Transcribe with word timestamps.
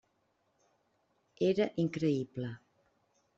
Era 1.49 1.67
increïble. 1.85 2.51